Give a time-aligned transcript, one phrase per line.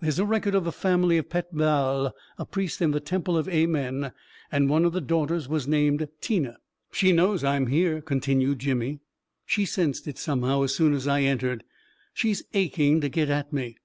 [0.00, 3.36] There is a record of the family of Pet Baal, a priest in the temple
[3.36, 4.10] of Amen,
[4.50, 6.56] and one of the daughters was named Tina.""
[6.94, 9.00] She knows I am here," continued Jimmy;"
[9.44, 11.62] she sensed it, somehow, as soon as I entered.
[12.14, 13.76] She's aching to get at me